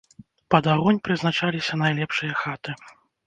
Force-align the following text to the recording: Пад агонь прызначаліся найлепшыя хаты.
Пад 0.53 0.69
агонь 0.75 0.99
прызначаліся 1.07 1.79
найлепшыя 1.83 2.33
хаты. 2.43 2.77